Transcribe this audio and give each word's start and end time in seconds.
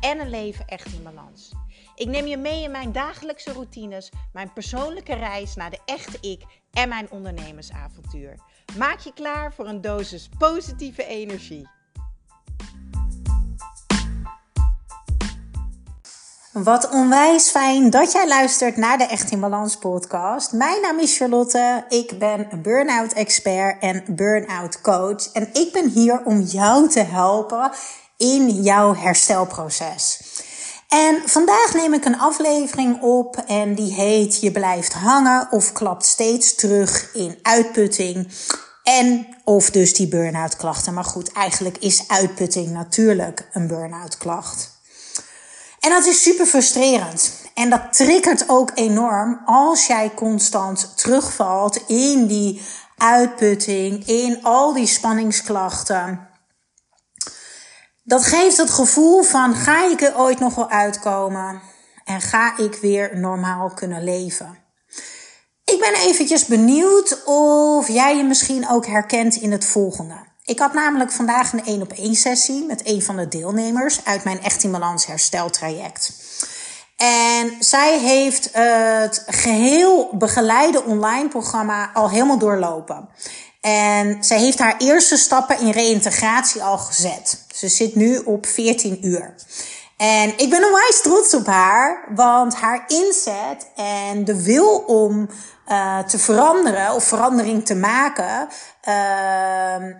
en 0.00 0.20
een 0.20 0.30
leven 0.30 0.66
echt 0.66 0.92
in 0.92 1.02
balans. 1.02 1.52
Ik 1.94 2.08
neem 2.08 2.26
je 2.26 2.36
mee 2.36 2.62
in 2.62 2.70
mijn 2.70 2.92
dagelijkse 2.92 3.52
routines, 3.52 4.10
mijn 4.32 4.52
persoonlijke 4.52 5.14
reis 5.14 5.54
naar 5.54 5.70
de 5.70 5.78
echte 5.84 6.18
ik 6.20 6.42
en 6.72 6.88
mijn 6.88 7.10
ondernemersavontuur. 7.10 8.34
Maak 8.78 8.98
je 8.98 9.12
klaar 9.12 9.54
voor 9.54 9.66
een 9.66 9.80
dosis 9.80 10.28
positieve 10.38 11.04
energie. 11.04 11.68
Wat 16.52 16.90
onwijs 16.90 17.50
fijn 17.50 17.90
dat 17.90 18.12
jij 18.12 18.28
luistert 18.28 18.76
naar 18.76 18.98
de 18.98 19.04
Echt 19.04 19.30
in 19.30 19.40
Balans 19.40 19.76
podcast. 19.76 20.52
Mijn 20.52 20.80
naam 20.82 20.98
is 20.98 21.16
Charlotte. 21.16 21.84
Ik 21.88 22.18
ben 22.18 22.62
burn-out 22.62 23.12
expert 23.12 23.82
en 23.82 24.04
burn-out 24.08 24.80
coach. 24.80 25.32
En 25.32 25.48
ik 25.52 25.72
ben 25.72 25.88
hier 25.88 26.24
om 26.24 26.40
jou 26.40 26.88
te 26.88 27.02
helpen 27.02 27.70
in 28.20 28.62
jouw 28.62 28.94
herstelproces. 28.94 30.20
En 30.88 31.22
vandaag 31.24 31.74
neem 31.74 31.94
ik 31.94 32.04
een 32.04 32.18
aflevering 32.18 33.00
op 33.02 33.36
en 33.46 33.74
die 33.74 33.92
heet 33.92 34.40
Je 34.40 34.52
blijft 34.52 34.92
hangen 34.92 35.48
of 35.50 35.72
klapt 35.72 36.06
steeds 36.06 36.54
terug 36.54 37.14
in 37.14 37.38
uitputting. 37.42 38.28
En 38.82 39.26
of 39.44 39.70
dus 39.70 39.94
die 39.94 40.08
burn-out 40.08 40.56
klachten. 40.56 40.94
Maar 40.94 41.04
goed, 41.04 41.32
eigenlijk 41.32 41.78
is 41.78 42.08
uitputting 42.08 42.70
natuurlijk 42.70 43.48
een 43.52 43.66
burn-out 43.66 44.16
klacht. 44.16 44.70
En 45.80 45.90
dat 45.90 46.06
is 46.06 46.22
super 46.22 46.46
frustrerend. 46.46 47.32
En 47.54 47.70
dat 47.70 47.92
triggert 47.92 48.44
ook 48.48 48.70
enorm 48.74 49.40
als 49.44 49.86
jij 49.86 50.10
constant 50.14 50.92
terugvalt 50.96 51.82
in 51.86 52.26
die 52.26 52.62
uitputting, 52.96 54.06
in 54.06 54.38
al 54.42 54.72
die 54.72 54.86
spanningsklachten 54.86 56.29
dat 58.02 58.24
geeft 58.24 58.56
het 58.56 58.70
gevoel 58.70 59.22
van 59.22 59.54
ga 59.54 59.90
ik 59.90 60.00
er 60.00 60.18
ooit 60.18 60.38
nog 60.38 60.54
wel 60.54 60.70
uitkomen 60.70 61.62
en 62.04 62.20
ga 62.20 62.56
ik 62.56 62.74
weer 62.74 63.18
normaal 63.18 63.70
kunnen 63.74 64.04
leven. 64.04 64.58
Ik 65.64 65.80
ben 65.80 65.94
eventjes 65.94 66.44
benieuwd 66.44 67.22
of 67.24 67.88
jij 67.88 68.16
je 68.16 68.24
misschien 68.24 68.68
ook 68.68 68.86
herkent 68.86 69.34
in 69.34 69.52
het 69.52 69.64
volgende. 69.64 70.28
Ik 70.44 70.58
had 70.58 70.72
namelijk 70.72 71.12
vandaag 71.12 71.52
een 71.52 71.64
1 71.64 71.82
op 71.82 71.92
1 71.92 72.14
sessie 72.14 72.64
met 72.64 72.86
een 72.86 73.02
van 73.02 73.16
de 73.16 73.28
deelnemers 73.28 74.04
uit 74.04 74.24
mijn 74.24 74.42
Echt 74.42 74.62
in 74.62 74.70
Balans 74.70 75.06
hersteltraject. 75.06 76.12
En 76.96 77.56
zij 77.58 77.98
heeft 77.98 78.48
het 78.52 79.24
geheel 79.26 80.10
begeleide 80.12 80.84
online 80.84 81.28
programma 81.28 81.90
al 81.92 82.10
helemaal 82.10 82.38
doorlopen. 82.38 83.08
En 83.60 84.24
zij 84.24 84.38
heeft 84.38 84.58
haar 84.58 84.76
eerste 84.78 85.16
stappen 85.16 85.60
in 85.60 85.70
reïntegratie 85.70 86.62
al 86.62 86.78
gezet. 86.78 87.44
Ze 87.54 87.68
zit 87.68 87.94
nu 87.94 88.18
op 88.18 88.46
14 88.46 89.06
uur. 89.06 89.34
En 89.96 90.38
ik 90.38 90.50
ben 90.50 90.64
onwijs 90.64 91.00
trots 91.02 91.34
op 91.34 91.46
haar, 91.46 92.08
want 92.14 92.54
haar 92.54 92.84
inzet 92.86 93.70
en 93.76 94.24
de 94.24 94.42
wil 94.42 94.78
om 94.78 95.28
uh, 95.68 95.98
te 95.98 96.18
veranderen 96.18 96.94
of 96.94 97.04
verandering 97.04 97.66
te 97.66 97.74
maken, 97.74 98.48
uh, 98.88 99.94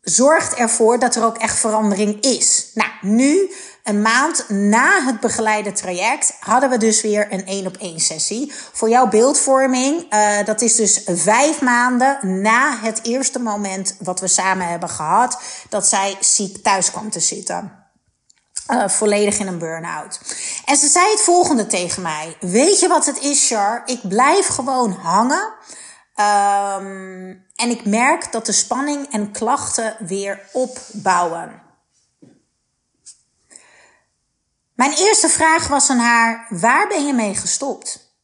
zorgt 0.00 0.54
ervoor 0.54 0.98
dat 0.98 1.14
er 1.14 1.24
ook 1.24 1.38
echt 1.38 1.58
verandering 1.58 2.20
is. 2.20 2.70
Nou, 2.74 2.90
nu 3.00 3.52
een 3.88 4.02
maand 4.02 4.48
na 4.48 5.02
het 5.02 5.20
begeleide 5.20 5.72
traject 5.72 6.36
hadden 6.40 6.70
we 6.70 6.78
dus 6.78 7.00
weer 7.00 7.32
een 7.32 7.46
één 7.46 7.66
op 7.66 7.76
één 7.76 8.00
sessie. 8.00 8.52
Voor 8.72 8.88
jouw 8.88 9.08
beeldvorming, 9.08 10.14
uh, 10.14 10.44
dat 10.44 10.60
is 10.60 10.74
dus 10.74 11.02
vijf 11.06 11.60
maanden 11.60 12.42
na 12.42 12.78
het 12.80 13.00
eerste 13.02 13.38
moment 13.38 13.96
wat 13.98 14.20
we 14.20 14.28
samen 14.28 14.68
hebben 14.68 14.88
gehad, 14.88 15.42
dat 15.68 15.88
zij 15.88 16.16
ziek 16.20 16.62
thuis 16.62 16.90
kwam 16.90 17.10
te 17.10 17.20
zitten. 17.20 17.86
Uh, 18.70 18.88
volledig 18.88 19.38
in 19.38 19.46
een 19.46 19.58
burn-out. 19.58 20.20
En 20.64 20.76
ze 20.76 20.88
zei 20.88 21.10
het 21.10 21.20
volgende 21.20 21.66
tegen 21.66 22.02
mij. 22.02 22.36
Weet 22.40 22.80
je 22.80 22.88
wat 22.88 23.06
het 23.06 23.18
is, 23.18 23.48
Char? 23.48 23.82
Ik 23.84 24.08
blijf 24.08 24.46
gewoon 24.46 24.92
hangen. 24.92 25.52
Um, 26.16 27.46
en 27.54 27.70
ik 27.70 27.84
merk 27.84 28.32
dat 28.32 28.46
de 28.46 28.52
spanning 28.52 29.12
en 29.12 29.32
klachten 29.32 29.96
weer 29.98 30.48
opbouwen. 30.52 31.67
Mijn 34.78 34.92
eerste 34.92 35.28
vraag 35.28 35.68
was 35.68 35.90
aan 35.90 35.98
haar: 35.98 36.46
waar 36.48 36.88
ben 36.88 37.06
je 37.06 37.12
mee 37.12 37.34
gestopt? 37.34 38.14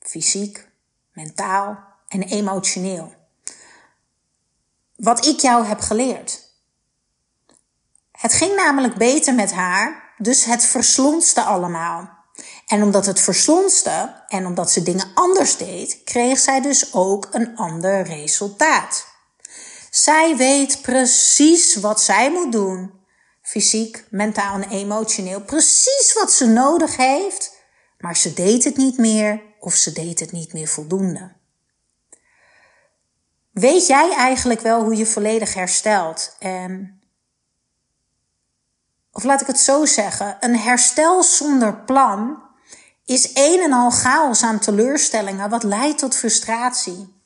Fysiek, 0.00 0.68
mentaal 1.12 1.78
en 2.08 2.22
emotioneel. 2.22 3.14
Wat 4.96 5.26
ik 5.26 5.40
jou 5.40 5.64
heb 5.64 5.80
geleerd. 5.80 6.40
Het 8.12 8.32
ging 8.32 8.56
namelijk 8.56 8.94
beter 8.94 9.34
met 9.34 9.52
haar, 9.52 10.14
dus 10.18 10.44
het 10.44 10.64
verslonste 10.64 11.42
allemaal. 11.42 12.10
En 12.66 12.82
omdat 12.82 13.06
het 13.06 13.20
verslonste 13.20 14.22
en 14.28 14.46
omdat 14.46 14.70
ze 14.70 14.82
dingen 14.82 15.10
anders 15.14 15.56
deed, 15.56 16.00
kreeg 16.04 16.38
zij 16.38 16.60
dus 16.60 16.94
ook 16.94 17.28
een 17.30 17.56
ander 17.56 18.02
resultaat. 18.02 19.06
Zij 19.90 20.36
weet 20.36 20.82
precies 20.82 21.74
wat 21.76 22.02
zij 22.02 22.30
moet 22.30 22.52
doen 22.52 23.01
fysiek, 23.52 24.04
mentaal 24.10 24.54
en 24.54 24.68
emotioneel, 24.68 25.40
precies 25.40 26.12
wat 26.20 26.32
ze 26.32 26.46
nodig 26.46 26.96
heeft, 26.96 27.56
maar 27.98 28.16
ze 28.16 28.34
deed 28.34 28.64
het 28.64 28.76
niet 28.76 28.98
meer 28.98 29.42
of 29.58 29.74
ze 29.74 29.92
deed 29.92 30.20
het 30.20 30.32
niet 30.32 30.52
meer 30.52 30.68
voldoende. 30.68 31.32
Weet 33.50 33.86
jij 33.86 34.14
eigenlijk 34.14 34.60
wel 34.60 34.82
hoe 34.82 34.96
je 34.96 35.06
volledig 35.06 35.54
herstelt? 35.54 36.36
En, 36.38 37.00
of 39.12 39.24
laat 39.24 39.40
ik 39.40 39.46
het 39.46 39.60
zo 39.60 39.84
zeggen, 39.84 40.36
een 40.40 40.58
herstel 40.58 41.22
zonder 41.22 41.76
plan 41.76 42.42
is 43.04 43.30
een 43.34 43.60
en 43.60 43.72
al 43.72 43.90
chaos 43.90 44.42
aan 44.42 44.58
teleurstellingen, 44.58 45.50
wat 45.50 45.62
leidt 45.62 45.98
tot 45.98 46.16
frustratie. 46.16 47.22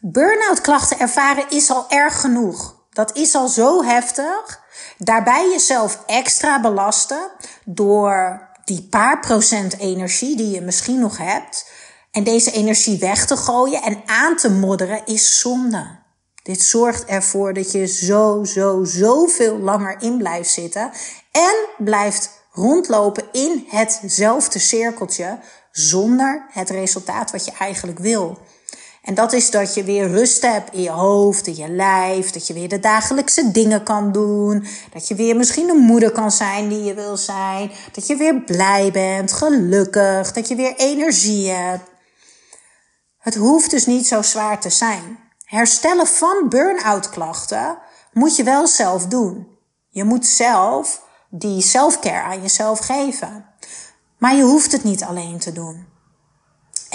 Burn-out 0.00 0.60
klachten 0.60 0.98
ervaren 0.98 1.50
is 1.50 1.70
al 1.70 1.90
erg 1.90 2.20
genoeg. 2.20 2.84
Dat 2.90 3.16
is 3.16 3.34
al 3.34 3.48
zo 3.48 3.84
heftig. 3.84 4.64
Daarbij 4.98 5.50
jezelf 5.50 6.02
extra 6.06 6.60
belasten 6.60 7.30
door 7.64 8.48
die 8.64 8.82
paar 8.90 9.20
procent 9.20 9.78
energie 9.78 10.36
die 10.36 10.50
je 10.50 10.60
misschien 10.60 10.98
nog 10.98 11.18
hebt. 11.18 11.70
En 12.10 12.24
deze 12.24 12.50
energie 12.52 12.98
weg 12.98 13.26
te 13.26 13.36
gooien 13.36 13.82
en 13.82 14.02
aan 14.06 14.36
te 14.36 14.50
modderen 14.50 15.06
is 15.06 15.40
zonde. 15.40 15.98
Dit 16.42 16.62
zorgt 16.62 17.04
ervoor 17.04 17.52
dat 17.52 17.72
je 17.72 17.86
zo, 17.86 18.44
zo, 18.44 18.84
zoveel 18.84 19.58
langer 19.58 19.96
in 20.02 20.18
blijft 20.18 20.50
zitten. 20.50 20.90
En 21.32 21.84
blijft 21.84 22.30
rondlopen 22.52 23.24
in 23.32 23.66
hetzelfde 23.68 24.58
cirkeltje 24.58 25.38
zonder 25.70 26.46
het 26.50 26.70
resultaat 26.70 27.30
wat 27.30 27.44
je 27.44 27.52
eigenlijk 27.58 27.98
wil. 27.98 28.38
En 29.06 29.14
dat 29.14 29.32
is 29.32 29.50
dat 29.50 29.74
je 29.74 29.84
weer 29.84 30.10
rust 30.10 30.42
hebt 30.42 30.72
in 30.72 30.82
je 30.82 30.90
hoofd, 30.90 31.46
in 31.46 31.56
je 31.56 31.68
lijf. 31.68 32.30
Dat 32.30 32.46
je 32.46 32.52
weer 32.52 32.68
de 32.68 32.80
dagelijkse 32.80 33.50
dingen 33.50 33.82
kan 33.82 34.12
doen. 34.12 34.66
Dat 34.92 35.08
je 35.08 35.14
weer 35.14 35.36
misschien 35.36 35.68
een 35.68 35.76
moeder 35.76 36.12
kan 36.12 36.30
zijn 36.30 36.68
die 36.68 36.82
je 36.82 36.94
wil 36.94 37.16
zijn. 37.16 37.70
Dat 37.92 38.06
je 38.06 38.16
weer 38.16 38.42
blij 38.42 38.90
bent, 38.92 39.32
gelukkig. 39.32 40.32
Dat 40.32 40.48
je 40.48 40.54
weer 40.54 40.74
energie 40.76 41.50
hebt. 41.50 41.90
Het 43.18 43.34
hoeft 43.34 43.70
dus 43.70 43.86
niet 43.86 44.06
zo 44.06 44.22
zwaar 44.22 44.60
te 44.60 44.70
zijn. 44.70 45.18
Herstellen 45.44 46.06
van 46.06 46.48
burn-out 46.48 47.10
klachten 47.10 47.78
moet 48.12 48.36
je 48.36 48.42
wel 48.42 48.66
zelf 48.66 49.06
doen. 49.06 49.46
Je 49.88 50.04
moet 50.04 50.26
zelf 50.26 51.02
die 51.30 51.62
self-care 51.62 52.22
aan 52.22 52.42
jezelf 52.42 52.78
geven. 52.78 53.46
Maar 54.18 54.34
je 54.34 54.42
hoeft 54.42 54.72
het 54.72 54.84
niet 54.84 55.04
alleen 55.04 55.38
te 55.38 55.52
doen. 55.52 55.95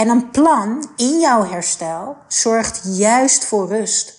En 0.01 0.09
een 0.09 0.29
plan 0.29 0.89
in 0.95 1.19
jouw 1.19 1.45
herstel 1.45 2.17
zorgt 2.27 2.81
juist 2.83 3.45
voor 3.45 3.67
rust. 3.67 4.13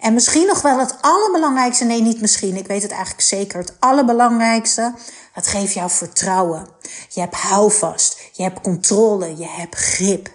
En 0.00 0.14
misschien 0.14 0.46
nog 0.46 0.62
wel 0.62 0.78
het 0.78 0.96
allerbelangrijkste, 1.00 1.84
nee 1.84 2.02
niet 2.02 2.20
misschien, 2.20 2.56
ik 2.56 2.66
weet 2.66 2.82
het 2.82 2.90
eigenlijk 2.90 3.20
zeker, 3.20 3.58
het 3.58 3.76
allerbelangrijkste, 3.78 4.94
het 5.32 5.46
geeft 5.46 5.72
jou 5.72 5.90
vertrouwen. 5.90 6.66
Je 7.08 7.20
hebt 7.20 7.34
houvast, 7.34 8.20
je 8.32 8.42
hebt 8.42 8.60
controle, 8.60 9.36
je 9.36 9.48
hebt 9.48 9.74
grip. 9.74 10.30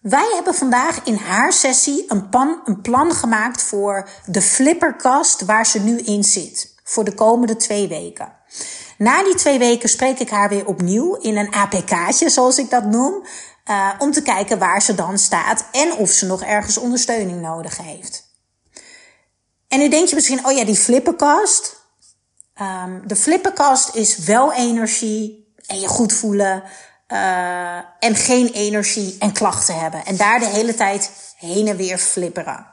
Wij 0.00 0.30
hebben 0.34 0.54
vandaag 0.54 1.04
in 1.04 1.16
haar 1.16 1.52
sessie 1.52 2.04
een, 2.08 2.28
een 2.64 2.80
plan 2.80 3.12
gemaakt 3.12 3.62
voor 3.62 4.08
de 4.26 4.42
flipperkast 4.42 5.44
waar 5.44 5.66
ze 5.66 5.80
nu 5.80 5.98
in 5.98 6.24
zit. 6.24 6.74
Voor 6.84 7.04
de 7.04 7.14
komende 7.14 7.56
twee 7.56 7.88
weken. 7.88 8.32
Na 9.04 9.22
die 9.22 9.34
twee 9.34 9.58
weken 9.58 9.88
spreek 9.88 10.18
ik 10.18 10.30
haar 10.30 10.48
weer 10.48 10.66
opnieuw 10.66 11.14
in 11.14 11.36
een 11.36 11.54
APK'tje, 11.54 12.30
zoals 12.30 12.58
ik 12.58 12.70
dat 12.70 12.84
noem. 12.84 13.26
Uh, 13.70 13.90
om 13.98 14.12
te 14.12 14.22
kijken 14.22 14.58
waar 14.58 14.82
ze 14.82 14.94
dan 14.94 15.18
staat 15.18 15.64
en 15.72 15.92
of 15.92 16.10
ze 16.10 16.26
nog 16.26 16.42
ergens 16.42 16.76
ondersteuning 16.76 17.40
nodig 17.40 17.76
heeft. 17.76 18.24
En 19.68 19.78
nu 19.78 19.88
denk 19.88 20.08
je 20.08 20.14
misschien, 20.14 20.46
oh 20.46 20.52
ja, 20.52 20.64
die 20.64 20.76
flippenkast. 20.76 21.82
Um, 22.60 23.02
de 23.06 23.16
flippenkast 23.16 23.94
is 23.94 24.18
wel 24.18 24.52
energie 24.52 25.52
en 25.66 25.80
je 25.80 25.88
goed 25.88 26.12
voelen. 26.12 26.62
Uh, 27.08 27.76
en 27.98 28.14
geen 28.14 28.48
energie 28.48 29.16
en 29.18 29.32
klachten 29.32 29.80
hebben. 29.80 30.04
En 30.04 30.16
daar 30.16 30.38
de 30.38 30.46
hele 30.46 30.74
tijd 30.74 31.10
heen 31.36 31.68
en 31.68 31.76
weer 31.76 31.98
flipperen. 31.98 32.66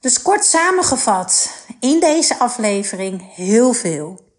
Dus 0.00 0.22
kort 0.22 0.44
samengevat, 0.44 1.50
in 1.80 2.00
deze 2.00 2.38
aflevering 2.38 3.34
heel 3.34 3.72
veel. 3.72 4.29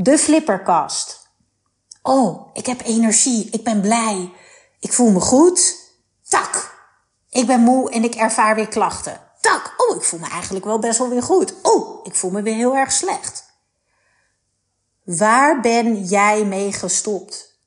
De 0.00 0.18
flipperkast. 0.18 1.28
Oh, 2.02 2.50
ik 2.52 2.66
heb 2.66 2.80
energie, 2.84 3.48
ik 3.50 3.64
ben 3.64 3.80
blij, 3.80 4.32
ik 4.80 4.92
voel 4.92 5.10
me 5.10 5.20
goed. 5.20 5.76
Tak, 6.28 6.74
ik 7.30 7.46
ben 7.46 7.60
moe 7.60 7.90
en 7.90 8.04
ik 8.04 8.14
ervaar 8.14 8.54
weer 8.54 8.68
klachten. 8.68 9.20
Tak, 9.40 9.74
oh, 9.76 9.96
ik 9.96 10.02
voel 10.02 10.20
me 10.20 10.28
eigenlijk 10.28 10.64
wel 10.64 10.78
best 10.78 10.98
wel 10.98 11.08
weer 11.08 11.22
goed. 11.22 11.54
Oh, 11.62 12.06
ik 12.06 12.14
voel 12.14 12.30
me 12.30 12.42
weer 12.42 12.54
heel 12.54 12.76
erg 12.76 12.92
slecht. 12.92 13.52
Waar 15.04 15.60
ben 15.60 16.04
jij 16.04 16.44
mee 16.44 16.72
gestopt? 16.72 17.58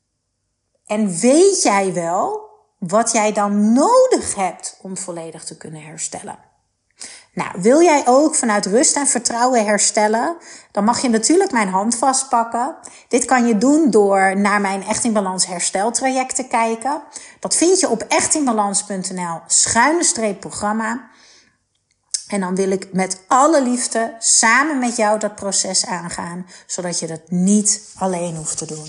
En 0.85 1.19
weet 1.19 1.61
jij 1.61 1.93
wel 1.93 2.49
wat 2.77 3.11
jij 3.11 3.31
dan 3.31 3.73
nodig 3.73 4.35
hebt 4.35 4.77
om 4.81 4.97
volledig 4.97 5.43
te 5.43 5.57
kunnen 5.57 5.83
herstellen? 5.83 6.50
Nou, 7.33 7.61
wil 7.61 7.81
jij 7.81 8.03
ook 8.05 8.35
vanuit 8.35 8.65
rust 8.65 8.95
en 8.95 9.07
vertrouwen 9.07 9.65
herstellen? 9.65 10.35
Dan 10.71 10.83
mag 10.83 11.01
je 11.01 11.09
natuurlijk 11.09 11.51
mijn 11.51 11.67
hand 11.67 11.95
vastpakken. 11.95 12.75
Dit 13.07 13.25
kan 13.25 13.47
je 13.47 13.57
doen 13.57 13.89
door 13.89 14.37
naar 14.37 14.61
mijn 14.61 14.83
Echt 14.83 15.03
in 15.03 15.13
Balans 15.13 15.47
hersteltraject 15.47 16.35
te 16.35 16.47
kijken. 16.47 17.01
Dat 17.39 17.55
vind 17.55 17.79
je 17.79 17.89
op 17.89 18.01
echtinbalans.nl 18.01 19.39
schuine 19.47 20.03
streep 20.03 20.39
programma. 20.39 21.09
En 22.27 22.39
dan 22.39 22.55
wil 22.55 22.71
ik 22.71 22.93
met 22.93 23.21
alle 23.27 23.63
liefde 23.63 24.15
samen 24.19 24.79
met 24.79 24.95
jou 24.95 25.19
dat 25.19 25.35
proces 25.35 25.85
aangaan, 25.85 26.45
zodat 26.65 26.99
je 26.99 27.07
dat 27.07 27.21
niet 27.29 27.91
alleen 27.95 28.35
hoeft 28.35 28.57
te 28.57 28.65
doen. 28.65 28.87